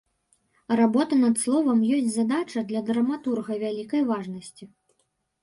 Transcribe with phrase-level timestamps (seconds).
[0.79, 4.63] Работа над словам ёсць задача для драматурга вялікай важнасці.